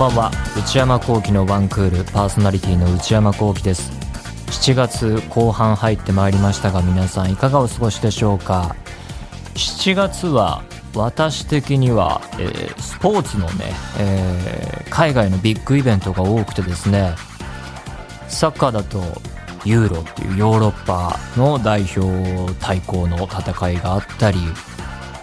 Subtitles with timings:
[0.00, 0.30] ばんは。
[0.56, 3.92] 内山聖輝のワンクールパーソナリティの内山聖輝です。
[4.46, 8.74] 7月後半入ってまいりましたが皆さんいかがお過ごしでしょうか
[9.54, 10.62] ？7月は
[10.94, 17.14] 私的には、えー、スポーツのね、えー、海外のビッグイベントが多くてですね
[18.26, 19.02] サッカーだと
[19.66, 24.38] ユーロっていうヨーロッパの代表対抗の戦いがあったり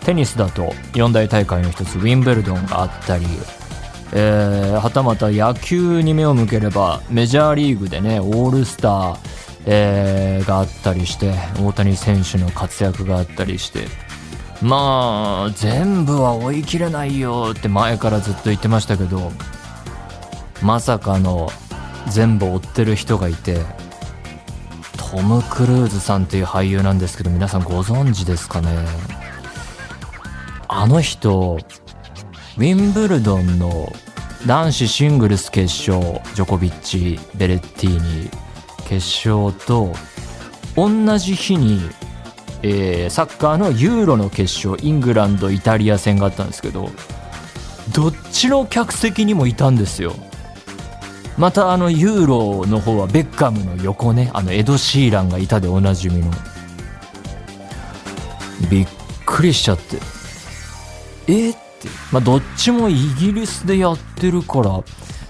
[0.06, 3.26] テニスだと四大大会の一つウィンブルドンがあったり、
[4.14, 9.18] えー、はたまた野球に目を向ければメジャーリーグでねオールスター、
[9.66, 13.88] えー、があったりして大谷選手の活躍があったりして
[14.62, 19.32] まあ全部は追い切れないよって前からずっと言ってましたけど
[20.62, 21.50] まさかの
[22.08, 23.62] 全部追ってる人がいて
[25.12, 28.70] トム・クルーズさんっていう俳優なんですけど皆さんご存知ですかね？
[30.68, 31.60] あの人
[32.58, 33.94] ウィンブルドンの
[34.48, 38.32] 男子シングルス決勝ジョコビッチベレッティーニ
[38.88, 38.96] 決
[39.30, 39.94] 勝と
[40.76, 41.80] 同じ日に、
[42.64, 46.90] えー、サッカーのユーロの決勝イングランドイタリア戦があったんですけど
[47.94, 50.14] どっちの客席にもいたんですよ。
[51.38, 54.32] またあのユーロの方はベッカムの横ね。
[54.34, 56.32] あのエド・シーランがいたでおなじみの。
[58.70, 58.88] びっ
[59.26, 60.00] くりしちゃって。
[61.28, 64.84] えって、まあ、どっちもイギリスでやってるから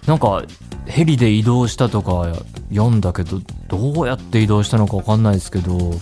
[0.06, 0.44] なんか
[0.86, 2.34] ヘリで移動したとか
[2.70, 5.94] 読んだけどどうやって移動したのか分かんないですけど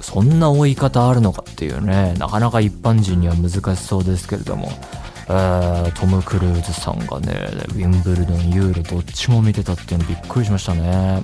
[0.00, 2.14] そんな追い方あるのかっていうね。
[2.18, 4.70] なかなか一般人には難しそうですけれども。
[5.26, 7.32] えー、トム・クルーズさんがね
[7.68, 11.22] ウィンブルドンユーロどっちも見てたっていうのびっくりしましたね。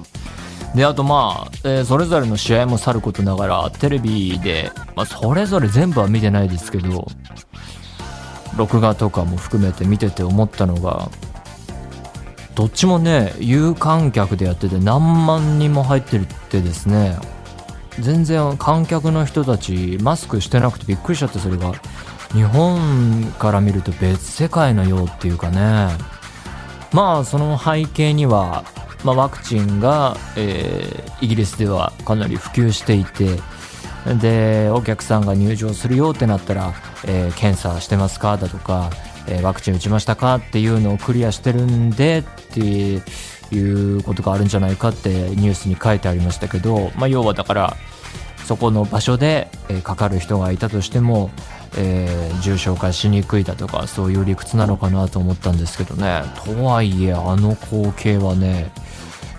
[0.75, 7.09] であとまあ、えー、それぞれの試合もさることながらテレビで、まあ、それぞれ全部は見てないですけど
[8.57, 11.11] 録画とかも含めて見てて思ったのが
[12.55, 17.17] どっちもね有観客でやってて何万人も入ってるってですね
[17.99, 21.73] 全然観客の人たちマスクしてなくてびっくりしちゃってそれが
[22.33, 25.89] 日本から見ると別世界のようっていうかね。
[26.93, 28.65] まあその背景には、
[29.05, 33.39] まあ、ワクチンが、えー、イギリスではかなり普及していて
[34.21, 36.73] でお客さんが入場するよってなったら、
[37.07, 38.37] えー、検査してますか？
[38.37, 38.91] だとか、
[39.27, 40.37] えー、ワクチン打ちましたか？
[40.37, 42.99] っていうのをクリアしてるんでってい
[43.59, 47.77] うことがあるんじゃないかってニュースに書いてありましたけど、まあ、要はだから
[48.47, 51.31] そこの場所で、え、かかる人がいたとしても
[51.77, 56.25] えー、重症化しにくいだとかそういう理屈なのかなと思ったんですけどね。
[56.45, 58.73] とはいえあの光景はね、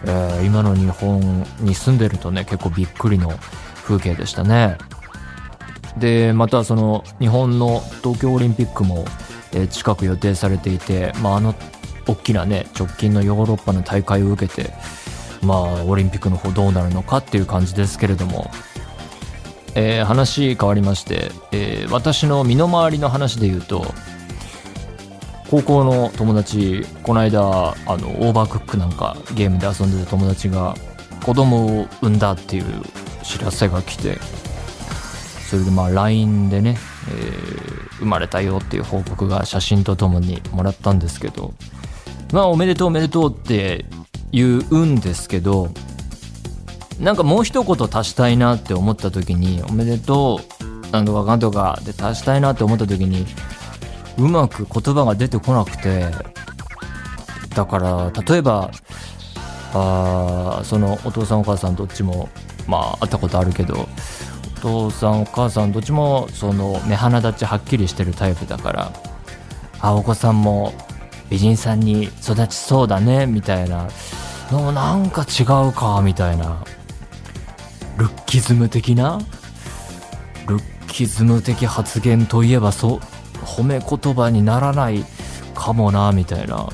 [0.05, 3.33] え、今の日本に住んでるとね結構びっくりの
[3.83, 4.77] 風景でしたね。
[5.97, 9.05] でまたその日本の東京オリンピックも、
[9.53, 11.55] え、近く予定されていて、まあ、あの
[12.07, 14.71] 大きなね直近のヨーロッパの大会を受けて
[15.43, 18.49] まあオリンピックの方どうなるのかっていう感じですけれども
[19.73, 23.85] えー、話変わりまして、えー、私の身の回りの話で言うと
[25.49, 30.75] 高校の友達この間あのオーバークックなんかゲームで遊んでた友達が
[31.25, 32.65] 子供を産んだっていう
[33.23, 34.17] 知らせが来て
[35.51, 36.77] それでまあ LINE でね、
[37.09, 41.53] えー、生まれたよっていう報告が写真とともにもらったんですけど
[42.31, 43.83] まあおめでとうおめでとうって
[44.31, 45.67] 言うんですけど
[47.01, 53.25] なんかもう一言足したいなって思った時に「おめでとう」なんとかかんとかで足したいなって思った時に
[54.17, 56.05] うまく言葉が出てこなくて
[57.53, 58.71] だから例えば
[59.73, 62.29] あそのお父さんお母さんどっちも
[62.67, 63.89] まあ会ったことあるけど
[64.61, 68.93] 父さんお母さんどっちもその目鼻立ちはっきりしてるタイプだから
[69.79, 70.73] あお子さんも
[71.29, 73.89] 美人さんに育ちそうだねみたいな。
[74.51, 76.61] のなんか違うかみたいな。
[77.97, 79.19] ルッキズム的な？
[80.45, 82.99] ルッキズム的発言といえばそう
[83.45, 85.05] 褒め言葉にならない
[85.55, 86.67] かもなみたいな。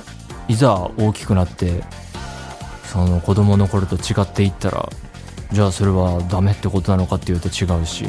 [0.48, 1.84] いざ大きくなって
[2.86, 4.90] その子供の頃と違っていったら
[5.52, 8.06] じゃあそれはダメってことなのかっていうと違うし。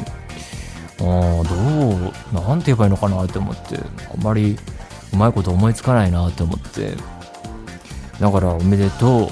[1.01, 3.79] あどう何て言えばいいのかなって思って。
[4.13, 4.57] あんまり
[5.13, 6.95] うまいこと思いつかないなって思って。
[8.19, 9.27] だからおめでとうお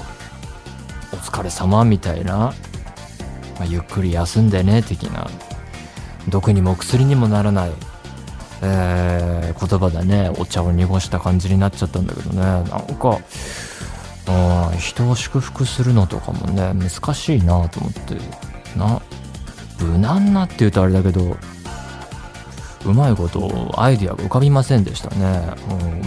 [1.18, 2.54] 疲れ様みたいな。
[3.58, 5.28] まあ、ゆっくり休んでね的な。
[6.30, 7.72] 毒にも薬にもならない、
[8.62, 12.42] えー、言葉でねお茶を濁した感じになっちゃったんだけどね。
[12.42, 13.20] なんか
[14.28, 18.16] うん人を祝福するのとかもね難しいなと思って。
[18.78, 19.02] な
[19.80, 21.38] 無難なって言うとあれだけど
[22.86, 25.52] うまいことアイディアが浮かびませんでしたね、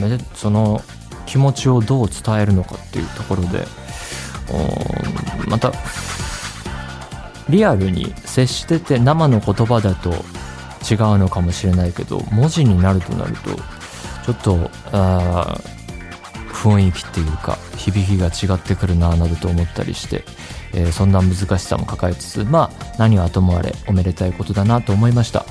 [0.00, 0.82] うん、その
[1.24, 3.66] 気持ちをどう伝えるのかっていうところで。
[5.48, 5.72] また
[7.48, 13.50] リアルに接してて生の言葉だと違うのかもしれないけど文字になるとなると
[14.24, 15.58] ちょっとあ
[16.52, 20.24] 雰囲気っていうか響きが違ってくるななどと思ったりして、
[20.74, 25.44] えー、そんな難しさも抱えつつまあ何はともあれおめでたいことだなと思いました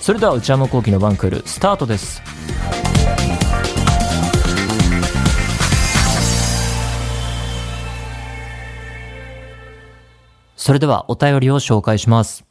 [0.00, 2.22] それでは内山昂輝のワンクールスタートです
[10.68, 12.44] それではお便りを紹介します。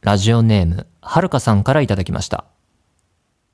[0.00, 2.46] ラジオネーム、はるかさんからいただきました。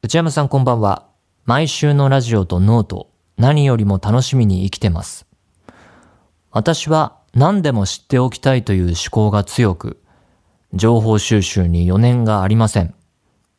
[0.03, 1.08] 内山さんこんばんは。
[1.49, 3.09] 毎週のラジオとノート、
[3.39, 5.25] 何よりも楽しみに生きてます。
[6.51, 9.99] 私は何でも知っておきたいという思考が強く、
[10.75, 12.95] 情報収集に余念がありません。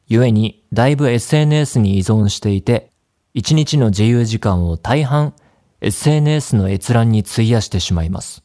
[0.07, 2.91] 故に、だいぶ SNS に依存していて、
[3.33, 5.33] 一日の自由時間を大半
[5.81, 8.44] SNS の閲覧に費やしてしまいます。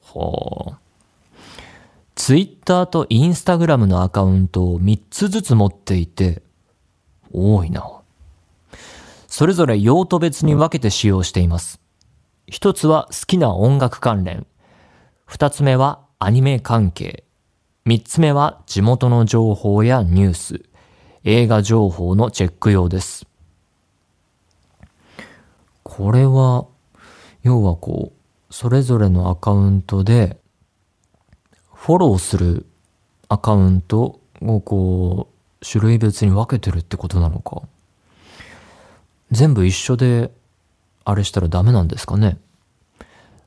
[0.00, 0.76] ほう。
[2.14, 6.42] ツイッターとインスタグラムのアカウントを3つずつ持っていて、
[7.30, 7.96] 多いな。
[9.36, 11.78] それぞれ用途別に分けて使用しています。
[12.46, 14.46] 一つは好きな音楽関連。
[15.26, 17.22] 二つ目はアニメ関係。
[17.84, 20.62] 三つ目は地元の情報やニュース、
[21.24, 23.26] 映画情報のチェック用です。
[25.82, 26.64] これは、
[27.42, 30.40] 要はこう、それぞれのアカウントで、
[31.74, 32.64] フォローする
[33.28, 37.64] アカウントをこう、種類別に分けてるってことなのか。
[39.30, 40.30] 全部一緒で、
[41.04, 42.38] あれしたらダメなんですかね。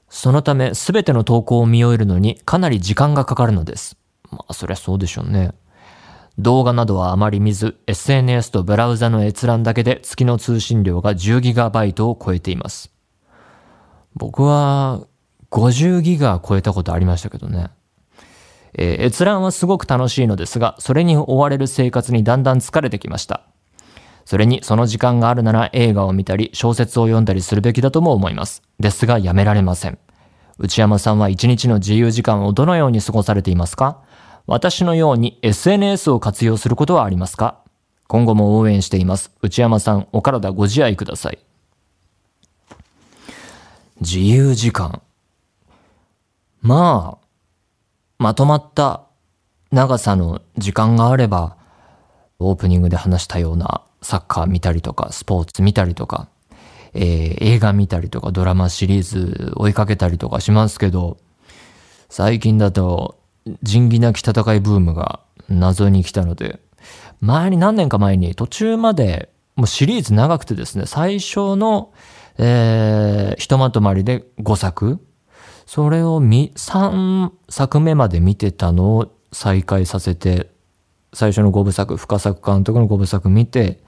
[0.09, 3.97] そのため、すべての投稿を見終えるのにかなり時間がかかるのです。
[4.31, 5.51] まあ、そりゃそうでしょうね。
[6.37, 12.91] 動画などはあまり見ず、SNS とブラウザの閲覧だけで月の通信量が 10GB を超えています。
[14.15, 15.05] 僕は
[15.51, 17.69] 50ギガ超えたことありましたけどね。
[18.73, 23.45] えー、閲覧はすごく楽しいのですが、それに追われる生活にだんだん疲れてきました。
[24.29, 28.61] それにその時間があるなら映画を見たり小説を読んだりするべきだとも思います。
[28.79, 29.97] ですがやめられません。
[30.59, 34.03] 内山さんは一日の自由時間をどのように過ごされていますか？
[34.45, 37.57] 私のように SNS を活用することはありますか？
[38.05, 39.31] 今後も応援しています。
[39.41, 41.39] 内山さん、お体ご自愛ください。
[43.99, 45.01] 自由時間。
[46.61, 47.25] まあ、
[48.19, 49.01] まとまった
[49.71, 51.57] 長さの時間があれば、
[52.37, 56.27] オープニングで話したようなサッカー見たりとか、スポーツ見たりとか、
[56.93, 61.17] えー、映画見たりとか、ドラマシリーズ追いかけたりとかしますけど、
[62.09, 63.19] 最近だと、
[63.63, 66.59] 仁義なき戦いブームが謎に来たので、
[67.21, 71.91] 前に何年か前に途中まで、もうシリーズ長くてですね、最初の、
[72.37, 74.99] えー、ひとまとまりで5作
[75.65, 80.49] それを、3作目まで見てたのを再開させて、
[81.13, 83.79] 最初の5部作、深作監督の5部作見て、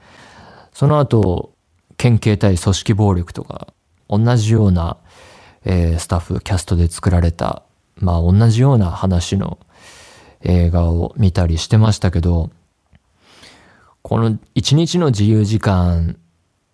[0.72, 1.52] その後、
[1.96, 3.72] 県警対組織暴力とか、
[4.08, 4.96] 同じような、
[5.64, 7.62] えー、スタッフ、キャストで作られた、
[7.96, 9.58] まあ同じような話の
[10.42, 12.50] 映画を見たりしてましたけど、
[14.02, 16.16] この一日の自由時間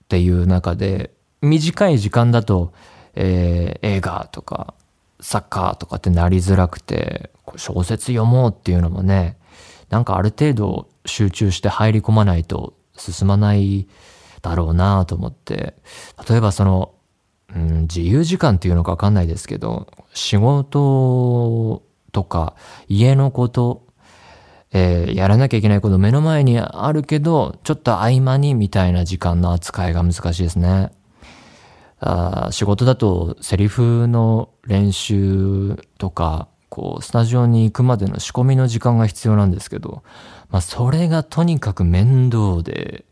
[0.04, 1.12] っていう中で、
[1.42, 2.72] 短い時間だと、
[3.14, 4.74] えー、映画とか
[5.20, 9.36] サッカーとかってなりづらくて、小説読もうっていうのもね、
[9.90, 13.88] なんかある程度集中して入り込まないと進まない
[14.42, 15.74] だろうなと思って、
[16.28, 16.94] 例えばその、
[17.54, 22.54] うん、自由時間っていうのかわかんないですけど、仕事とか
[22.88, 23.86] 家のこと、
[24.72, 30.92] えー、やらなきゃいけないこと目の前にあるけど、ちょっと合間にみたいな時間の扱いが難しいですね。
[32.00, 40.02] あ仕事だとセリフの練習とか、こう、スタジオに行くまでの仕込みの時間が必要なんですけど、
[40.50, 43.04] まあ、それがとにかく面倒で、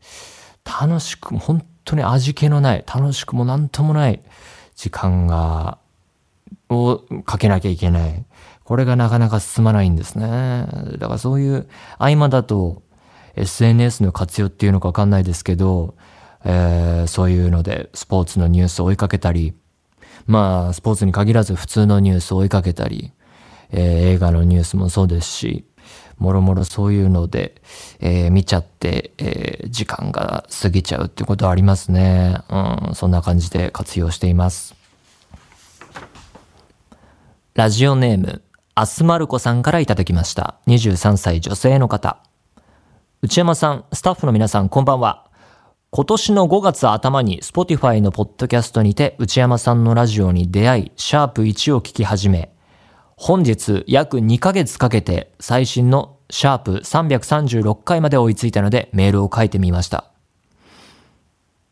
[0.64, 4.20] 楽しく、本当に味気のない、楽しくもなんともない
[4.74, 5.78] 時間が、
[6.68, 8.24] をかけなきゃいけない。
[8.64, 10.66] これがなかなか進まないんですね。
[10.98, 12.82] だからそういう合間だと
[13.36, 15.94] SNS の活用っていうのかわかんないですけど、
[16.44, 19.54] えー、そういうのでスポーツのニュースを追いかけたり、
[20.26, 23.12] まあ、スポーツに限らず普通のニュースを追いかけたり、
[23.70, 23.80] えー、
[24.14, 25.64] 映画のニュースもそうですし、
[26.18, 27.60] もろもろそういうので、
[28.00, 32.38] えー、見ちゃって、えー、時間が過ぎちゃうってことはありますね。
[32.48, 34.74] うん、そんな感じで活用しています。
[37.54, 38.42] ラジオネーム、
[38.74, 40.56] アスマルコさんからいただきました。
[40.66, 42.18] 23歳女性の方。
[43.22, 45.26] 内山さん、スタッフの皆さん、こんばんは。
[45.90, 52.52] 今年の5月頭に Spotify のポッドキャストにて内山さんのラジオに出会い、シャープ1を聞き始め、
[53.18, 60.04] 本日約2ヶ月かけて最新のシャープ336回まで追いついたのでメールを書いてみました。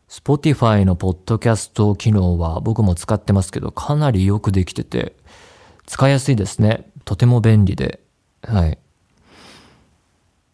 [0.09, 5.15] Spotify のポッドキャスト機能は僕も使ってますけどかなりよくできてて
[5.85, 6.89] 使いやすいですね。
[7.05, 8.01] とても便利で。
[8.41, 8.77] はい。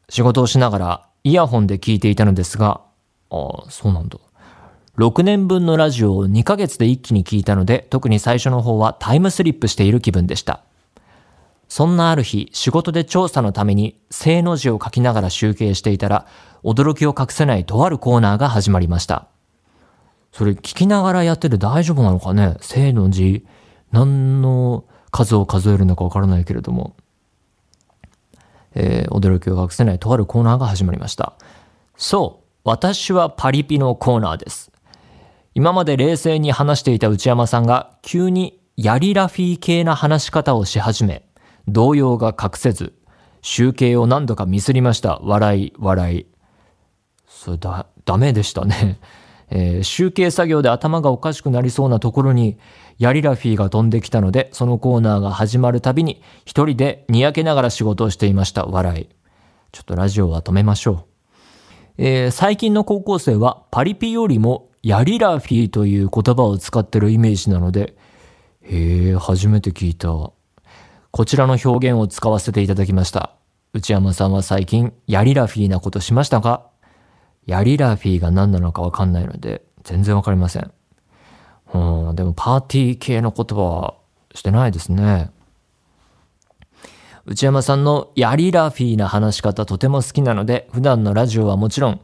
[0.10, 2.81] 仕事をしながらイヤホンで聞いていたのですが、
[3.29, 4.19] ああ、そうなんだ。
[4.98, 10.63] 6年分のラジオを2ヶ月で一気に聞いたので、特に最初の方はタイムスリップしている気分でした。
[11.72, 16.28] そんなある日、仕事で調査のために正の字を書きながら集計していたら、
[16.66, 19.30] 驚きを隠せないとあるコーナーが始まりました。
[20.34, 22.58] それ聞きながらやってて大丈夫なのかね？
[22.60, 23.48] 正の字、
[23.90, 26.98] 何の数を数えるのかわからないけれども、
[28.75, 31.36] えー、驚きを隠せないとあるコーナーが始まりました。
[31.96, 34.74] そう、私はパリピのコーナーです。
[35.56, 41.24] 今まで冷静に話していた内山さんが急にヤリラフィー系な話し方をし始め、
[41.68, 42.94] 動揺が隠せず、
[43.41, 45.20] 集計を何度かミスりました。
[45.24, 46.25] 笑い、笑い。
[47.27, 49.00] それだ、ダメでしたね。
[49.53, 52.58] えー、集計作業で頭がおかしくなりそうなところに、
[53.00, 58.65] ヤリラフィーが飛んできたので、そのコーナーが始まるたびに、一人でにやけながら仕事をしていました。
[58.65, 59.10] 笑い。
[59.72, 61.06] ちょっとラジオは止めましょう。
[61.98, 67.96] えー、最近の高校生はパリピよりもヤリラフィーという言葉を使ってるイメージなので、
[68.62, 70.32] へえ、初めて聞いた。
[71.12, 73.36] こちらの表現を使わせていただきました。
[73.74, 76.70] 内山さんは最近ヤリラフィーなことしましたか？
[77.46, 80.72] ヤリラフィーが何なのかわかんないので、全然わかりません。
[81.74, 83.96] うん、でもパーティー系の言葉は
[84.34, 85.32] してないですね。
[87.25, 92.01] 内山さんのヤリラフィーな話し方とても好きなので、普段のラジオはもちろん、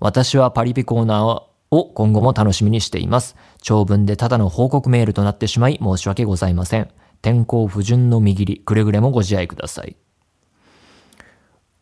[0.00, 1.24] 私はパリピコーナー
[1.70, 3.36] を今後も楽しみにしています。
[3.62, 6.90] 長文でただの報告メールとなってしまい申し訳ございません。
[7.22, 9.96] 天候不順の見切り、くれぐれもご自愛ください。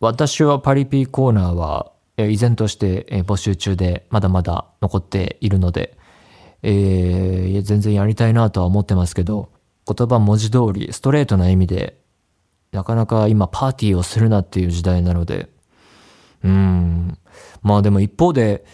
[0.01, 5.97] 私はパリピーコーナーは、依然として募集中でまだまだ残っているので、
[6.63, 9.51] えー、全然やりたいなとは思ってますけど、
[9.87, 12.01] 言葉文字通りストレートな意味で
[12.73, 15.49] なかなか今パーティーをするなっていう時代なので、
[16.45, 17.19] うん。
[17.63, 18.65] まあでも一方で、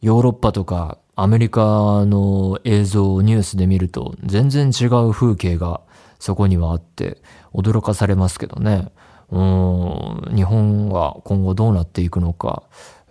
[0.00, 5.80] ヨーロッパとかアメリカの映像をニュースで見ると全然違う風景が
[6.18, 7.22] そこにはあって
[7.54, 8.90] 驚かされますけどね。
[9.30, 12.62] うん、日本は今後どうなっていくのか、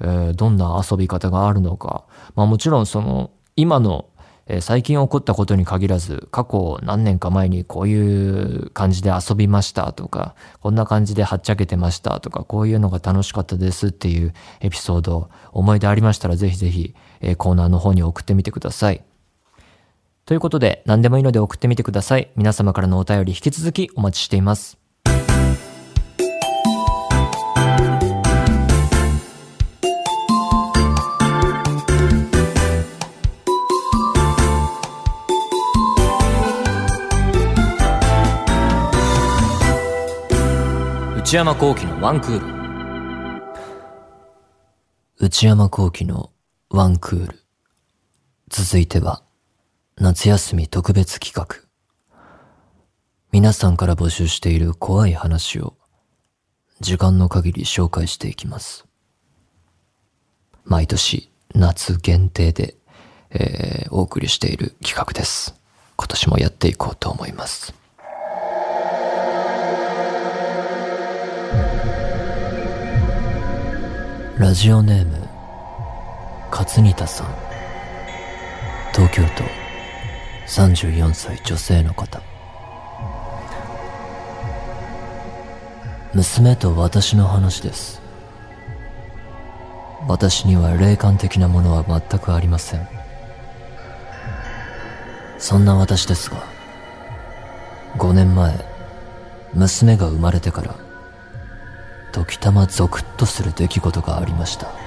[0.01, 2.05] えー、どんな遊び方があるのか。
[2.35, 4.09] まあもちろんその今の
[4.49, 19.03] え最近起こったことに限らず、過去何年か前にこういう感じで遊びましたとか、こんな感じではっちゃけてましたとか、こういうのが楽しかったですっていうエピソード、思い出ありましたらぜひぜひ、えコーナーの方に送ってみてください。
[20.27, 22.31] ということで、何でもいいので送ってみてください。
[22.36, 24.77] 皆様からのお便り引き続きお待ちしています。
[41.15, 42.57] 内山幸喜のワンクール。
[45.19, 46.31] 内山幸喜の
[46.69, 47.39] ワンクール。
[48.50, 49.24] 続いては、
[49.99, 51.59] 夏休み特別企画。
[53.31, 55.73] 皆さんから募集している怖い話を、
[56.81, 58.85] 時間の限り紹介していきます。
[60.65, 62.75] 毎年、夏限定で、
[63.31, 65.55] えー、お送りしている企画です。
[65.95, 67.73] 今年もやっていこうと思います。
[74.37, 75.27] ラジオネーム
[76.51, 77.27] 勝仁田さん
[78.93, 79.66] 東京都
[80.47, 82.21] 34歳女性の方。
[86.13, 88.01] 娘と私の話です。
[90.07, 92.87] 私には霊感的なものは全くありません。
[95.37, 96.43] そんな私ですが
[97.97, 98.65] 5年前
[99.53, 100.75] 娘が生まれてから
[102.11, 104.87] 時たまゾクッとする出来事がありました。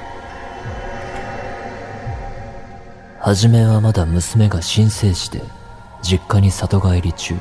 [3.22, 5.42] 初めはまだ娘が新生児で
[6.02, 7.34] 実家に里帰り中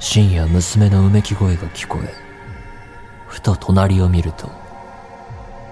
[0.00, 2.10] 深夜娘のうめき声が聞こえ
[3.26, 4.50] ふと隣を見ると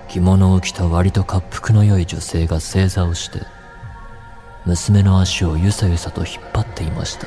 [0.09, 3.41] 着物を着た割と滑腹の良い女性が正座をして
[4.67, 7.27] 娘の足をゆさゆさと引っ張っていました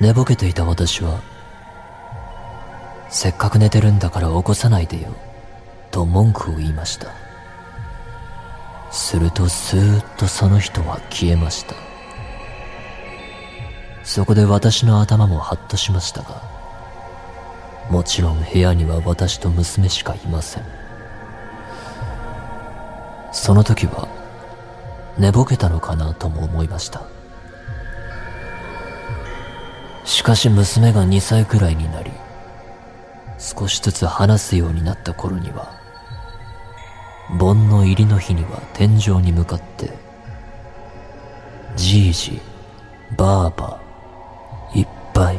[0.00, 1.20] 寝ぼけていた私は
[3.10, 5.14] せっかく寝てるんだから起こさないでよ、
[5.90, 7.25] と文句を言いました。
[8.90, 11.74] するとスーッとその人は消えました。
[14.02, 16.42] そこで私の頭もハッとしましたが、
[17.90, 20.64] もちろん部屋には私と娘しかいません。
[23.32, 24.08] その時は
[25.18, 27.02] 寝ぼけたのかなとも思いました。
[30.04, 32.12] しかし娘が2歳くらいになり、
[33.38, 35.75] 少しずつ話すようになった頃には、
[37.30, 39.90] 盆の入りの日には天井に向かって、
[41.74, 42.40] じいじ、
[43.16, 43.80] ばあば、
[44.74, 45.38] いっぱい、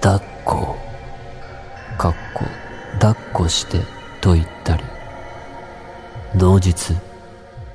[0.00, 0.76] 抱っこ、
[1.98, 2.44] かっこ、
[2.94, 3.80] 抱っこして
[4.20, 4.84] と言ったり、
[6.34, 6.96] 同日、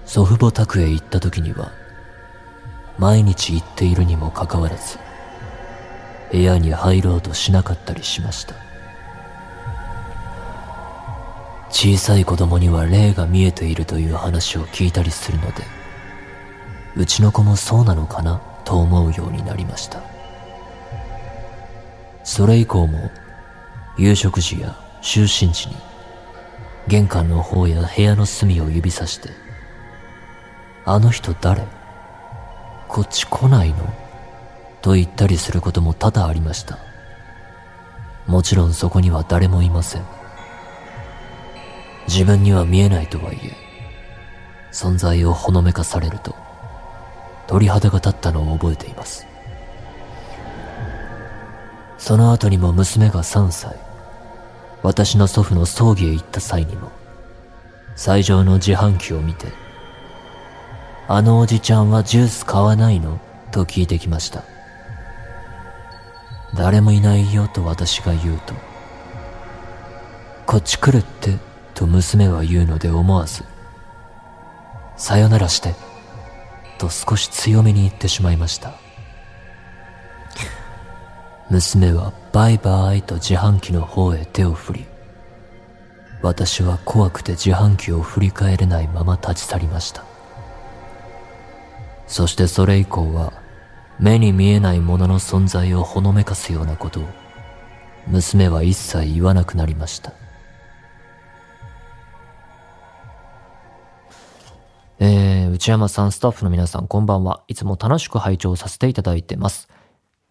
[0.05, 1.71] 祖父母宅へ行った時には、
[2.97, 4.97] 毎日行っているにもかかわらず、
[6.31, 8.72] 部屋に入ろうとしなかったりしました。
[11.73, 15.63] 小さい子供には霊が見えているという話を聞いたりするので、
[16.95, 19.99] うちの子もそうなのかなと思うようになりました。
[22.23, 23.09] それ以降も、
[23.97, 25.75] 夕食時や就寝時に、
[26.87, 29.29] 玄関の方や部屋の隅を指さして、
[30.85, 31.63] あの人誰？
[32.87, 33.77] こっち来ないの？
[34.83, 36.77] と言ったりすることも多々ありました。
[38.27, 40.03] もちろんそこには誰もいません。
[42.07, 43.55] 自分には見えないとはいえ、
[44.71, 46.35] 存在をほのめかされると、
[47.47, 49.25] 鳥肌が立ったのを覚えています。
[51.97, 53.75] その後にも娘が3歳、
[54.81, 56.91] 私の祖父の葬儀へ行った際にも、
[57.95, 59.47] 最上の自販機を見て、
[61.07, 63.19] あのおじちゃんはジュース買わないの？
[63.51, 64.43] と聞いてきました。
[66.55, 68.53] 誰もいないよと私が言うと、
[70.45, 71.37] こっち来るって？
[71.73, 73.43] と娘は言うので思わず、
[74.95, 75.73] さよならして、
[76.77, 78.73] と少し強めに言ってしまいました。
[81.49, 84.85] 娘はバイバーイと自販機の方へ手を振り、
[86.21, 90.05] 私は怖くて自販機を振り返れないまま立ち去りました。
[92.07, 93.33] そしてそれ以降は、
[93.99, 97.03] 目に見えないものの存在をほのめかすようなことを、
[98.07, 100.13] 娘は一切言わなくなりました。
[104.99, 107.43] えー、内山さん、スタッフの皆さん、こんばんは。
[107.47, 109.67] いつも楽しく拝聴させていただいてます。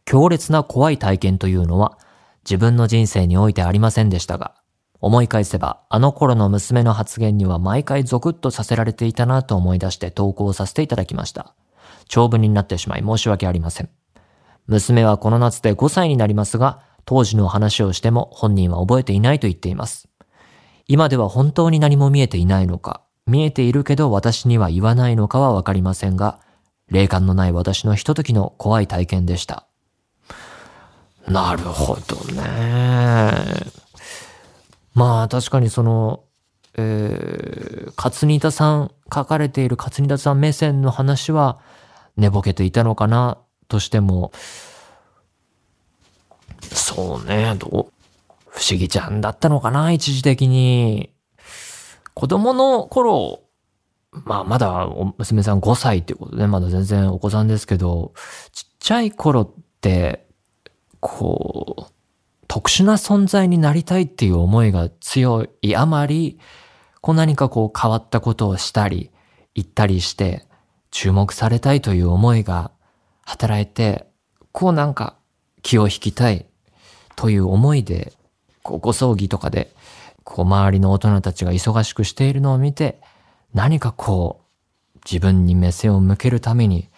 [0.05, 1.99] 強烈な怖い体験というのは、
[2.45, 4.55] 自分の人生においてありませんでしたが、
[5.01, 11.55] 思い返せば、あの頃の娘の発言には毎回ゾクッとさせられていたなと思い出して投稿させていただきました。
[12.09, 13.91] 長文になってしまい申し訳ありません。
[14.69, 20.09] 娘はこの夏で5歳になりますが、当時の話をしても本人は覚えていないと言っています。
[20.87, 26.39] 今では本当に何も見えていないのか、見えているけど私には言わないのかはわかりませんが、
[26.89, 29.67] 霊感のない私のひとときの怖い体験でした。
[31.27, 33.33] なるほどね。
[34.95, 36.25] まあ確かにその、
[36.77, 41.59] えー、勝新田さん、書かれている勝新田さん目線の話は
[42.17, 44.33] 寝ぼけていたのかなとしても、
[46.61, 47.71] そうね、どう、
[48.49, 51.12] 不思議ちゃんだったのかな一時的に。
[52.15, 53.41] 子供の頃、
[54.13, 54.87] まあまだ
[55.19, 58.13] 娘さん5歳っていうことで、まだ全然お子さんですけど、
[58.53, 60.27] ちっちゃい頃って、
[61.01, 61.93] こう、
[62.47, 66.39] 特殊な存在になりたいっていう思いが強いあまり、
[67.01, 69.11] こう何かこう変わったことをしたり、
[69.55, 70.47] 言ったりして、
[70.91, 72.71] 注目されたいという思いが
[73.23, 74.07] 働いて、
[74.53, 75.17] こうなんか
[75.63, 76.47] 気を引きたい
[77.17, 78.13] という思いで、
[78.63, 79.75] こうご葬儀とかで
[80.25, 83.01] こう周りの大人たちが忙しくしているのを見て、
[83.55, 84.41] 何かこ
[84.95, 86.89] う、自分に目線を向けるために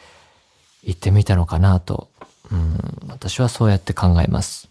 [0.82, 2.10] 行ってみたのかなと、
[2.52, 4.68] うん、私はそうやって考えます。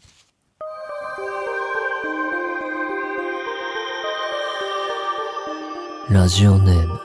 [6.10, 7.00] ラジオネーム、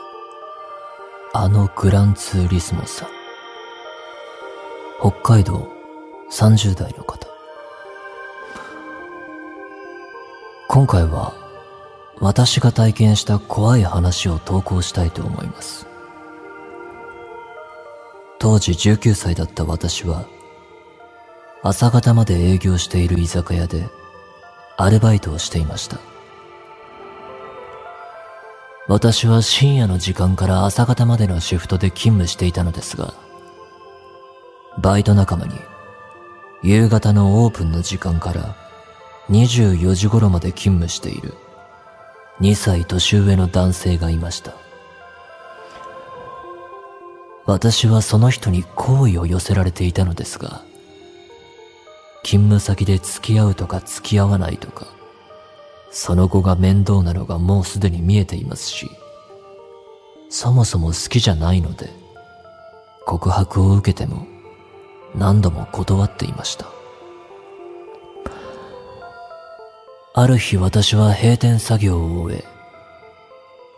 [1.33, 3.09] あのグランツーリスモさん。
[5.01, 5.69] 北海道
[6.31, 7.38] 30代の方。
[10.71, 11.33] 今回は
[12.21, 15.87] 私が体験した怖い話を投稿したいと思います。
[18.39, 20.27] 当時19歳だった私は
[21.63, 23.89] 朝方まで営業している居酒屋で
[24.77, 25.99] アルバイトをしていました。
[28.89, 33.15] 私は深夜の時間から朝方までのシフトで勤務していたのですが、
[34.79, 35.55] バイト仲間に
[36.63, 38.68] 夕方のオープンの時間から
[39.31, 41.35] 24時頃まで勤務している
[42.41, 44.55] 2歳年上の男性がいました。
[47.45, 50.63] 私はその人に好意を寄せられていたのですが、
[52.23, 54.87] 勤務先で付き合うとか付き合わないとか、
[55.91, 58.91] その後が面倒なのがもうすでに見えていますし、
[60.29, 61.91] そもそも好きじゃないので、
[63.07, 64.27] 告白を受けても
[65.15, 66.78] 何度も断っていました。
[70.15, 72.45] ある日私は閉店作業を終え、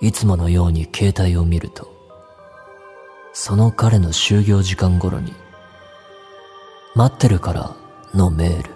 [0.01, 1.93] いつものように携帯を見ると、
[3.33, 5.35] その彼の就業時間頃に、
[6.95, 7.77] 待ってるから
[8.15, 8.71] のメール。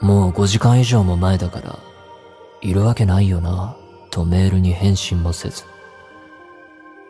[0.00, 1.78] もう5時間以上も前だから、
[2.60, 3.74] いるわけないよな、
[4.10, 5.64] とメールに返信もせず、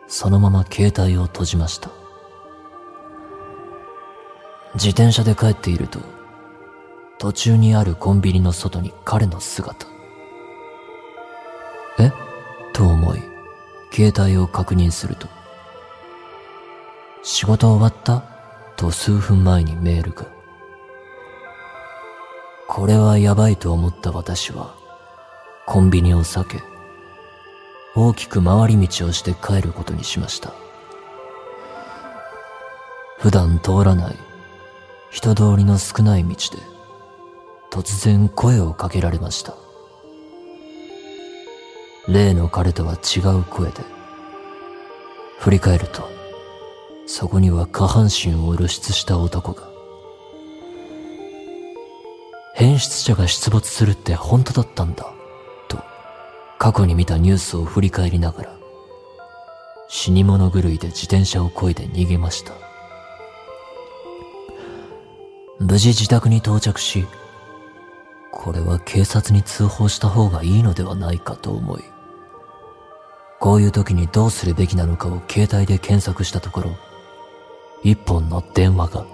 [0.07, 1.89] そのまま携帯を閉じました。
[4.75, 6.16] 自転車で帰っていると、
[7.19, 9.87] 途中にあるコンビニの外に彼の姿。
[11.99, 12.11] え？
[12.73, 13.23] と思い、
[13.91, 15.27] 携帯を確認すると、
[17.23, 18.23] 仕事終わった？
[18.75, 20.27] と数分前にメールが。
[22.67, 24.75] これはやばいと思った私は、
[25.65, 26.61] コンビニを避け、
[27.95, 30.53] 大きく回り道をして帰ることにしました。
[33.17, 34.15] 普段通らない
[35.09, 36.37] 人通りの少ない道で
[37.77, 39.53] 突然声をかけられました。
[42.07, 43.83] 例の彼とは違う声で、
[45.37, 46.09] 振り返ると、
[47.05, 49.69] そこには下半身を露出した男が。
[52.55, 55.13] 変質者が出没するって本当だったんだ、
[55.67, 55.77] と、
[56.57, 58.57] 過去に見たニュースを振り返りながら、
[59.87, 62.53] 死に物狂いで自転車を漕いで逃げました。
[65.59, 67.05] 無事自宅に到着し、
[68.47, 71.83] これは警察に通報した方がいいのではないかと思い、
[73.41, 76.77] こういう時にどうするべきなのかを携帯で検索したところ、
[77.83, 79.05] 一本の電話が、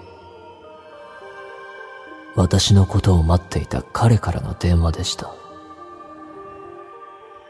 [2.36, 5.34] 私のことを待っていた彼からの電話でした。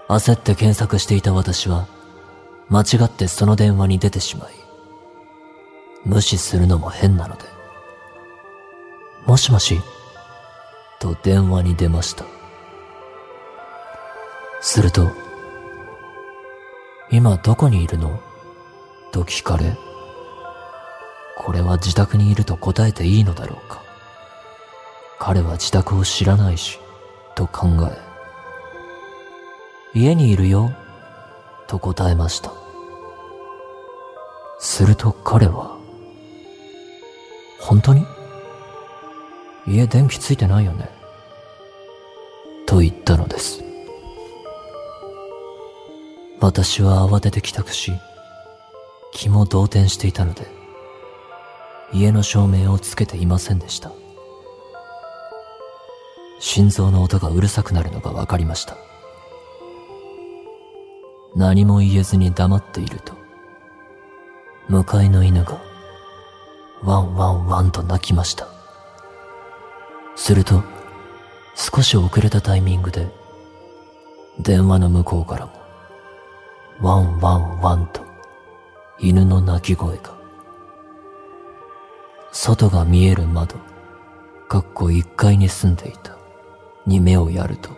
[0.09, 1.87] 焦って検索していた私は、
[2.71, 4.55] 間違ってその電話に出てしまい、
[6.07, 7.43] 無視するのも変なので、
[9.27, 9.83] もしもし、
[11.05, 12.25] と電話に出ました。
[14.63, 15.11] すると、
[17.11, 18.19] 今どこにいるの？
[19.13, 19.77] と聞かれ、
[21.37, 23.83] これは自宅にいると答えていいのだろうか。
[25.19, 26.81] 彼は自宅を知らないし、
[27.35, 27.67] と考
[29.95, 30.73] え、家にいるよ、
[31.67, 32.51] と答えました。
[34.59, 35.79] すると彼は、
[37.61, 38.07] 本当に？
[39.67, 40.94] 家電気ついてないよね？
[42.75, 43.63] と言ったのです。
[46.41, 47.93] 私は慌てて帰宅し、
[49.13, 50.49] 気も動転していたので、
[51.93, 53.93] 家の照明をつけていませんでした。
[56.41, 58.77] 心臓の音がうるさくなるのがわかりました。
[61.37, 63.13] 何も言えずに黙っていると、
[64.69, 65.63] 向かいの犬が、
[66.83, 68.49] ワンワンワンと鳴きました。
[70.17, 70.74] すると、
[71.55, 73.09] 少し遅れたタイミングで、
[74.41, 75.53] 電話の向こうからも、
[76.81, 78.03] ワンワンワンと
[78.99, 80.15] 犬の鳴き声が。
[82.33, 83.55] 外が見える窓、
[84.49, 86.17] かっこ一階に住んでいた、
[86.85, 87.71] に目をやると、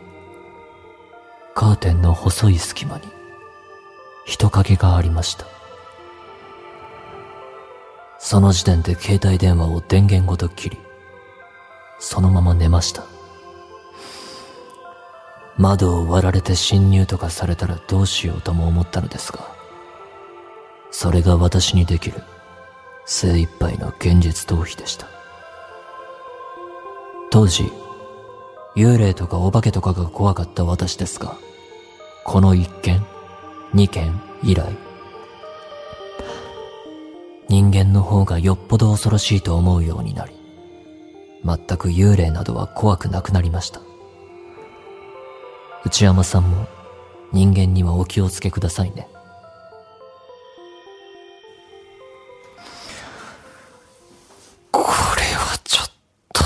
[1.55, 3.05] カーテンの細い隙間に
[4.25, 5.47] 人影がありました。
[8.19, 10.79] その時点で携帯電話を電源ごと切り、
[11.99, 13.16] そのまま寝ました。
[15.59, 19.41] 窓を割られて侵入とかされたらどうしようとも思ったのですが、
[20.91, 22.23] それが私にできる
[23.07, 25.07] 精一杯の現実逃避でした。
[27.31, 27.71] 当時、
[28.77, 31.37] 幽霊とかお化けとかが怖かった私ですが、
[32.25, 33.05] この一件、
[33.73, 34.77] 二件以来、
[37.49, 40.33] 人間の方がよっぽど恐ろしいと思うようになり、
[41.45, 43.86] 全く幽霊などは怖くなくなりました。
[45.87, 46.67] 内山さんも
[47.33, 49.07] 人間にはお気をつけくださいね。
[54.73, 55.91] これはちょっ
[56.33, 56.43] と、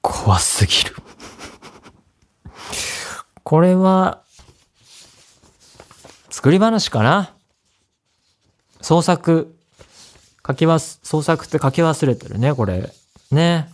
[0.00, 0.96] 怖すぎる
[3.44, 4.22] これは、
[6.30, 7.34] 作り話かな？
[8.80, 9.54] 創作、
[10.46, 12.90] 書きわす、創作って書き忘れてるね、これ。
[13.30, 13.70] ね。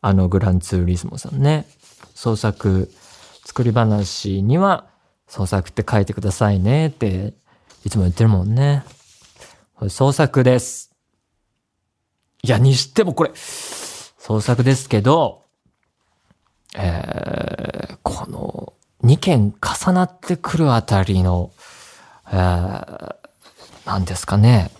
[0.00, 1.68] あのグランツーリスモさんね。
[2.20, 2.90] 創作、
[3.46, 4.84] 作り話には
[5.26, 7.32] 創作って書いてくださいねって
[7.82, 8.84] いつも言ってるもんね。
[9.88, 10.94] 創作です。
[12.42, 15.46] いや、にしてもこれ、創作ですけど、
[16.76, 21.52] えー、この2件重なってくるあたりの、
[22.30, 23.14] えー、
[23.86, 24.70] なんですかね、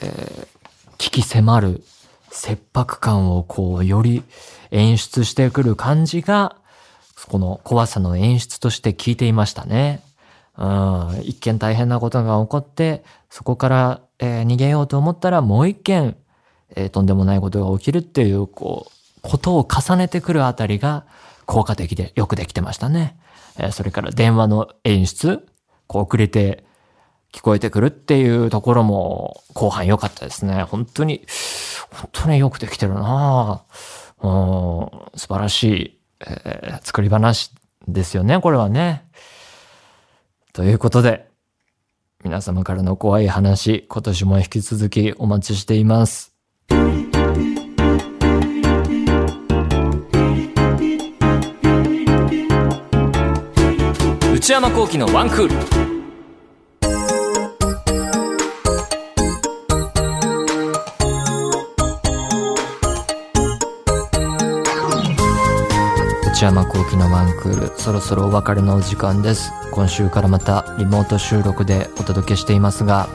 [0.00, 1.84] えー、危機迫る
[2.30, 4.22] 切迫感をこう、より
[4.70, 6.56] 演出してくる感じが、
[7.28, 10.02] この怖さの演出として聞いていましたね。
[10.58, 16.16] うん、一見大変なことが起こって、そこから、えー逃げようと思ったらもう一件、
[16.74, 21.04] えーとんでもないことが起きるっていう、こう、ことを重ねてくるあたりが
[21.44, 23.18] 効果的でよくできてましたね。
[23.58, 25.46] えーそれから電話の演出、
[25.86, 26.64] こう遅れて
[27.32, 30.62] 聞こえてくるっていうところも後半良かったですね。
[30.62, 31.26] 本当に、
[31.92, 37.50] 本当によくできてるなぁうん素晴らしい、えー作り話
[37.88, 39.04] ですよね、これはね。
[40.52, 41.28] ということで、
[42.24, 46.32] 皆様からの怖い話、今年も引き続きお待ちしています。
[54.34, 55.95] 内山幸喜のワンクール。
[66.36, 69.52] 内山幸喜のワンクール、そろそろお別れのお時間です。
[69.72, 73.08] 今週からまたリモート収録でお届けしていますが、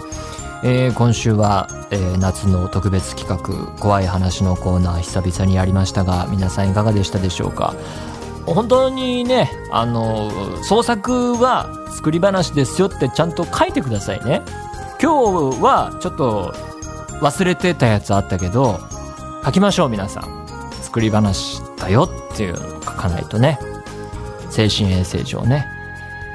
[0.63, 7.75] えー今週は、えー夏の特別企画、怖い話のコーナー久々にやりましたが、皆さんいかがでしたでしょうか？
[8.47, 10.31] 本当にね、あの、
[10.63, 14.41] 創作は作り話ですよってちゃんと書いてくださいね。
[14.99, 16.55] 今日はちょっと
[17.21, 18.79] 忘れてたやつあったけど、
[19.45, 20.23] 書きましょう皆さん。
[20.81, 23.59] 作り話だよっていうのを書かないとね、
[24.49, 25.67] 精神衛生上ね、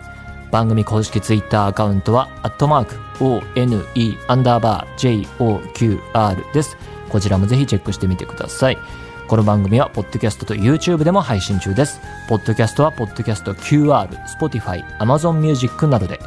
[0.50, 3.86] 番組公式ツイッターアカウントは、アットマーク、one,
[4.28, 6.78] アンダーバー、joqr です。
[7.10, 8.78] こちらもぜひチェックしてみてください。
[9.28, 12.02] この番組は、ポッドキャストと YouTube でも配信中です。
[12.28, 16.20] ポッドキャストは、ポッドキャスト QR、Spotify、Amazon Music などで、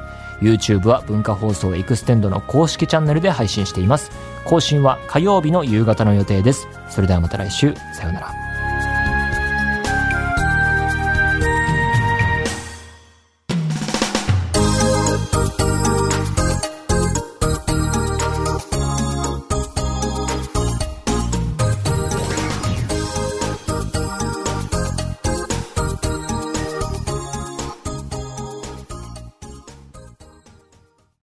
[0.44, 4.10] YouTube は文化放送エクステンドの公式チャンネルで配信しています。
[4.44, 6.68] 更新は火曜日の夕方の予定です。
[6.90, 8.43] それではまた来週、さようなら。